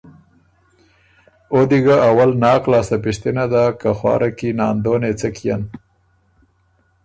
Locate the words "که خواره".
3.81-4.29